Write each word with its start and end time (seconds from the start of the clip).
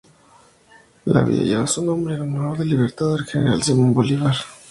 La 1.05 1.21
vía 1.21 1.43
lleva 1.43 1.67
su 1.67 1.85
nombre 1.85 2.15
en 2.15 2.21
honor 2.21 2.57
del 2.57 2.69
Libertador 2.69 3.19
el 3.19 3.25
general 3.27 3.61
Simón 3.61 3.93
Bolívar. 3.93 4.33